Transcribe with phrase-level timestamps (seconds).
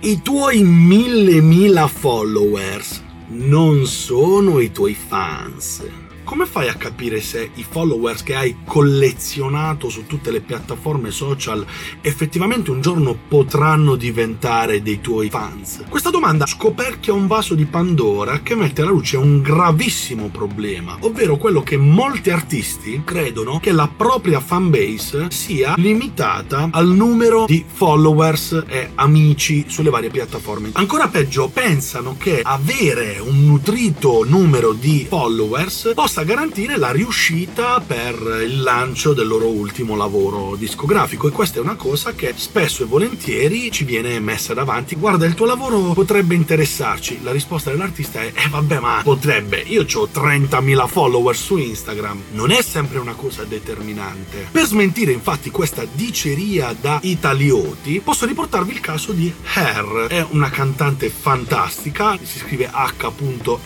[0.00, 5.82] I tuoi mille mila followers non sono i tuoi fans
[6.28, 11.64] come fai a capire se i followers che hai collezionato su tutte le piattaforme social
[12.02, 15.84] effettivamente un giorno potranno diventare dei tuoi fans?
[15.88, 21.38] Questa domanda scoperchia un vaso di Pandora che mette alla luce un gravissimo problema, ovvero
[21.38, 28.64] quello che molti artisti credono che la propria fanbase sia limitata al numero di followers
[28.68, 30.72] e amici sulle varie piattaforme.
[30.74, 37.80] Ancora peggio, pensano che avere un nutrito numero di followers possa possa garantire la riuscita
[37.80, 42.82] per il lancio del loro ultimo lavoro discografico e questa è una cosa che spesso
[42.82, 44.96] e volentieri ci viene messa davanti.
[44.96, 47.20] Guarda, il tuo lavoro potrebbe interessarci.
[47.22, 49.58] La risposta dell'artista è: eh vabbè, ma potrebbe.
[49.66, 52.22] Io ho 30.000 follower su Instagram.
[52.32, 54.48] Non è sempre una cosa determinante.
[54.50, 60.06] Per smentire infatti questa diceria da italioti, posso riportarvi il caso di Her.
[60.08, 63.56] È una cantante fantastica, si scrive h.e.r.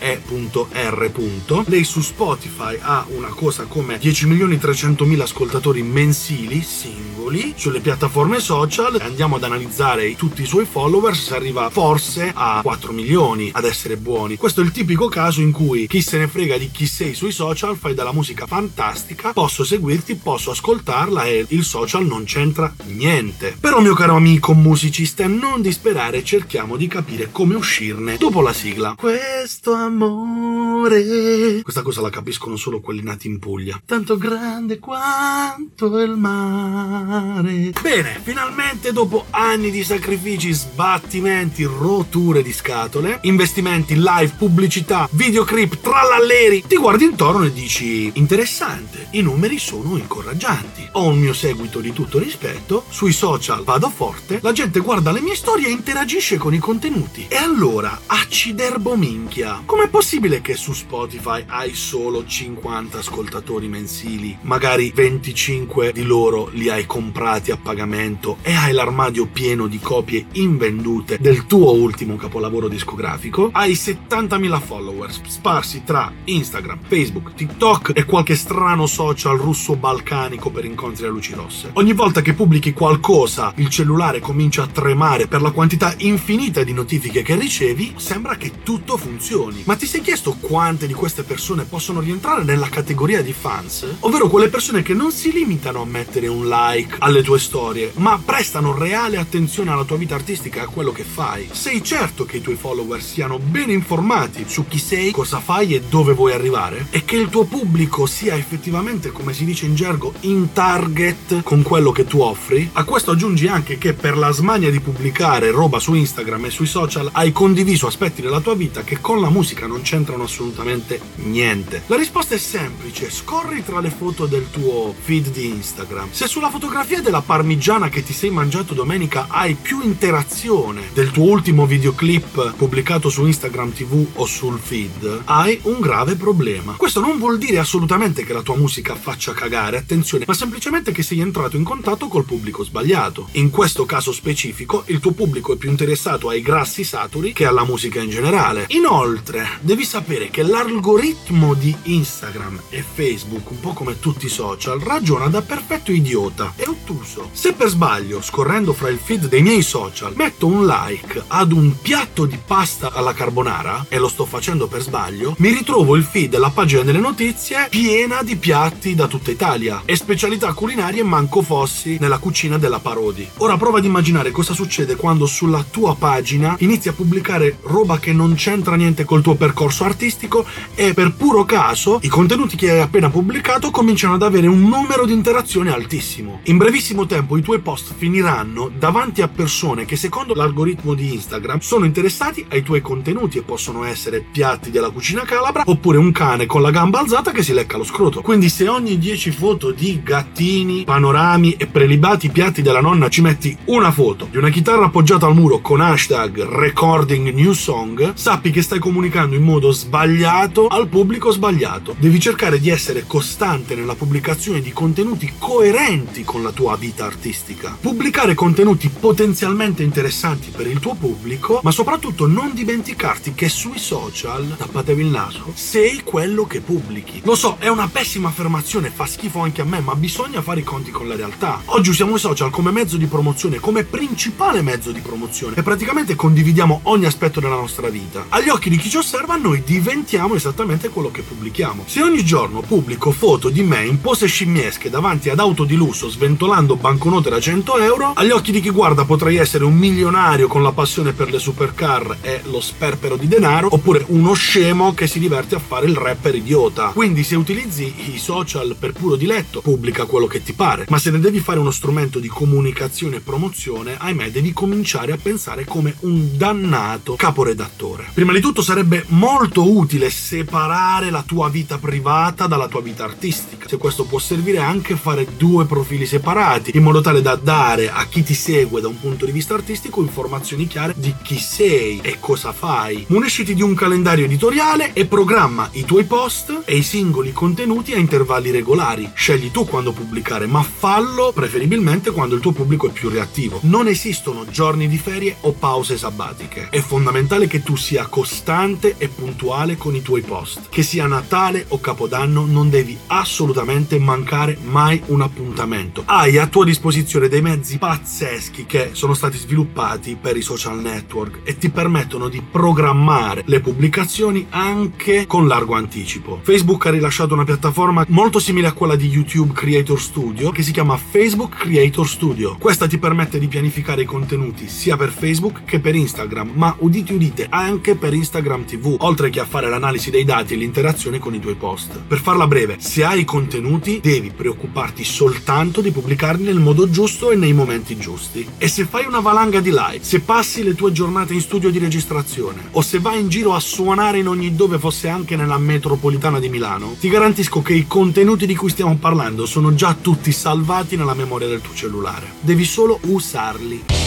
[1.65, 7.12] Lei su Spotify Spotify ha una cosa come 10 milioni 300 mila ascoltatori mensili singoli
[7.55, 8.99] sulle piattaforme social.
[9.01, 14.35] Andiamo ad analizzare tutti i suoi followers arriva forse a 4 milioni ad essere buoni.
[14.35, 17.31] Questo è il tipico caso in cui chi se ne frega di chi sei sui
[17.31, 23.55] social fai della musica fantastica posso seguirti posso ascoltarla e il social non c'entra niente.
[23.59, 28.95] Però mio caro amico musicista non disperare cerchiamo di capire come uscirne dopo la sigla.
[28.97, 31.61] Questo amore.
[31.61, 33.79] Questa cosa la capisco capiscono solo quelli nati in Puglia.
[33.85, 37.22] Tanto grande quanto il mare.
[37.23, 46.65] Bene, finalmente dopo anni di sacrifici, sbattimenti, rotture di scatole, investimenti, live, pubblicità, videoclip, tralalleri,
[46.67, 50.89] ti guardi intorno e dici interessante, i numeri sono incoraggianti.
[50.93, 55.21] Ho un mio seguito di tutto rispetto, sui social vado forte, la gente guarda le
[55.21, 57.27] mie storie e interagisce con i contenuti.
[57.29, 64.91] E allora, acciderbo minchia, com'è possibile che su Spotify hai solo 50 ascoltatori mensili, magari
[64.93, 71.17] 25 di loro li hai comprati a pagamento e hai l'armadio pieno di copie invendute
[71.19, 78.35] del tuo ultimo capolavoro discografico, hai 70.000 followers sparsi tra Instagram, Facebook, TikTok e qualche
[78.35, 81.69] strano social russo balcanico per incontri a luci rosse.
[81.73, 86.73] Ogni volta che pubblichi qualcosa, il cellulare comincia a tremare per la quantità infinita di
[86.73, 89.61] notifiche che ricevi, sembra che tutto funzioni.
[89.65, 93.85] Ma ti sei chiesto quante di queste persone possono rientrare entrare nella categoria di fans,
[93.99, 98.21] ovvero quelle persone che non si limitano a mettere un like alle tue storie, ma
[98.23, 101.49] prestano reale attenzione alla tua vita artistica e a quello che fai.
[101.51, 105.81] Sei certo che i tuoi follower siano ben informati su chi sei, cosa fai e
[105.81, 106.87] dove vuoi arrivare?
[106.89, 111.61] E che il tuo pubblico sia effettivamente, come si dice in gergo, in target con
[111.61, 112.69] quello che tu offri?
[112.73, 116.67] A questo aggiungi anche che per la smania di pubblicare roba su Instagram e sui
[116.67, 121.83] social hai condiviso aspetti della tua vita che con la musica non c'entrano assolutamente niente.
[121.87, 126.09] La risposta è semplice, scorri tra le foto del tuo feed di Instagram.
[126.11, 131.25] Se sulla fotografia della parmigiana che ti sei mangiato domenica hai più interazione del tuo
[131.25, 136.73] ultimo videoclip pubblicato su Instagram TV o sul feed, hai un grave problema.
[136.73, 141.03] Questo non vuol dire assolutamente che la tua musica faccia cagare, attenzione, ma semplicemente che
[141.03, 143.27] sei entrato in contatto col pubblico sbagliato.
[143.33, 147.65] In questo caso specifico, il tuo pubblico è più interessato ai grassi saturi che alla
[147.65, 148.65] musica in generale.
[148.69, 154.79] Inoltre, devi sapere che l'algoritmo di Instagram e Facebook, un po' come tutti i social,
[154.79, 157.29] ragiona da perfetto idiota e ottuso.
[157.31, 161.79] Se per sbaglio, scorrendo fra il feed dei miei social, metto un like ad un
[161.81, 166.29] piatto di pasta alla carbonara, e lo sto facendo per sbaglio, mi ritrovo il feed
[166.29, 171.97] della pagina delle notizie piena di piatti da tutta Italia e specialità culinarie manco fossi
[171.99, 173.27] nella cucina della Parodi.
[173.37, 178.13] Ora prova ad immaginare cosa succede quando sulla tua pagina inizi a pubblicare roba che
[178.13, 180.45] non c'entra niente col tuo percorso artistico
[180.75, 185.05] e per puro caso i contenuti che hai appena pubblicato cominciano ad avere un numero
[185.05, 186.39] di interazioni altissimo.
[186.43, 191.59] In brevissimo tempo i tuoi post finiranno davanti a persone che secondo l'algoritmo di Instagram
[191.59, 196.45] sono interessati ai tuoi contenuti e possono essere piatti della cucina calabra oppure un cane
[196.45, 198.21] con la gamba alzata che si lecca lo scroto.
[198.21, 203.57] Quindi se ogni 10 foto di gattini, panorami e prelibati piatti della nonna ci metti
[203.65, 208.61] una foto di una chitarra appoggiata al muro con hashtag recording new song, sappi che
[208.61, 211.93] stai comunicando in modo sbagliato al pubblico sbagliato.
[211.99, 217.75] Devi cercare di essere costante nella pubblicazione di contenuti coerenti con la tua vita artistica.
[217.79, 224.55] Pubblicare contenuti potenzialmente interessanti per il tuo pubblico, ma soprattutto non dimenticarti che sui social,
[224.57, 227.21] tappatevi il naso, sei quello che pubblichi.
[227.25, 230.63] Lo so, è una pessima affermazione, fa schifo anche a me, ma bisogna fare i
[230.63, 231.61] conti con la realtà.
[231.65, 236.15] Oggi usiamo i social come mezzo di promozione, come principale mezzo di promozione e praticamente
[236.15, 238.25] condividiamo ogni aspetto della nostra vita.
[238.29, 241.83] Agli occhi di chi ci osserva noi diventiamo esattamente quello che pubblichiamo.
[241.87, 246.09] Se ogni giorno pubblico foto di me in pose scimmiesche davanti ad auto di lusso
[246.43, 250.61] sventolando banconote da 100 euro, agli occhi di chi guarda potrei essere un milionario con
[250.61, 255.19] la passione per le supercar e lo sperpero di denaro, oppure uno scemo che si
[255.19, 256.87] diverte a fare il rapper idiota.
[256.87, 261.11] Quindi se utilizzi i social per puro diletto, pubblica quello che ti pare, ma se
[261.11, 265.95] ne devi fare uno strumento di comunicazione e promozione, ahimè devi cominciare a pensare come
[266.01, 268.07] un dannato caporedattore.
[268.13, 273.62] Prima di tutto sarebbe molto utile separare la tua vita privata dalla tua vita artistica.
[273.73, 278.05] Se questo può servire anche fare due profili separati, in modo tale da dare a
[278.05, 282.17] chi ti segue da un punto di vista artistico informazioni chiare di chi sei e
[282.19, 283.03] cosa fai.
[283.07, 287.97] Munisciti di un calendario editoriale e programma i tuoi post e i singoli contenuti a
[287.97, 289.09] intervalli regolari.
[289.15, 293.57] Scegli tu quando pubblicare, ma fallo preferibilmente quando il tuo pubblico è più reattivo.
[293.63, 296.67] Non esistono giorni di ferie o pause sabbatiche.
[296.69, 300.69] È fondamentale che tu sia costante e puntuale con i tuoi post.
[300.69, 303.61] Che sia Natale o Capodanno, non devi assolutamente
[303.99, 306.03] mancare mai un appuntamento.
[306.05, 311.39] Hai a tua disposizione dei mezzi pazzeschi che sono stati sviluppati per i social network
[311.43, 316.39] e ti permettono di programmare le pubblicazioni anche con largo anticipo.
[316.41, 320.71] Facebook ha rilasciato una piattaforma molto simile a quella di YouTube Creator Studio che si
[320.71, 322.57] chiama Facebook Creator Studio.
[322.57, 327.13] Questa ti permette di pianificare i contenuti sia per Facebook che per Instagram, ma udite
[327.13, 331.33] udite anche per Instagram TV, oltre che a fare l'analisi dei dati e l'interazione con
[331.33, 331.99] i tuoi post.
[332.07, 333.23] Per farla breve, se hai
[333.53, 338.47] contenuti devi preoccuparti soltanto di pubblicarli nel modo giusto e nei momenti giusti.
[338.57, 341.77] E se fai una valanga di live, se passi le tue giornate in studio di
[341.77, 346.39] registrazione o se vai in giro a suonare in ogni dove fosse anche nella metropolitana
[346.39, 350.95] di Milano, ti garantisco che i contenuti di cui stiamo parlando sono già tutti salvati
[350.95, 352.33] nella memoria del tuo cellulare.
[352.39, 354.02] Devi solo usarli.